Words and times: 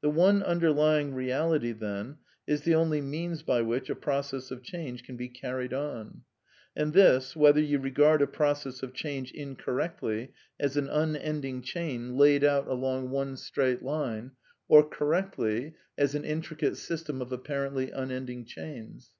The 0.00 0.10
one 0.10 0.44
underlying 0.44 1.12
reality, 1.12 1.72
then, 1.72 2.18
is 2.46 2.60
the 2.62 2.76
only 2.76 3.00
means 3.00 3.42
by 3.42 3.62
which 3.62 3.90
a 3.90 3.96
process 3.96 4.52
of 4.52 4.62
change 4.62 5.02
can 5.02 5.16
be 5.16 5.28
carried 5.28 5.74
on; 5.74 6.22
and 6.76 6.92
this, 6.92 7.34
whether 7.34 7.60
you 7.60 7.80
regard 7.80 8.22
a 8.22 8.28
process 8.28 8.84
of 8.84 8.94
change, 8.94 9.32
incorrectly, 9.32 10.32
as 10.60 10.76
an 10.76 10.88
unending 10.88 11.62
chain 11.62 12.16
laid 12.16 12.44
out 12.44 12.68
along 12.68 13.08
CONCLUSIONS 13.08 13.10
807 13.12 13.12
one 13.18 13.36
straight 13.36 13.82
line, 13.84 14.30
or, 14.68 14.88
correctly, 14.88 15.74
as 15.98 16.14
an 16.14 16.24
intricate 16.24 16.76
system 16.76 17.20
of 17.20 17.32
apparently 17.32 17.90
unending 17.90 18.44
chains. 18.44 19.14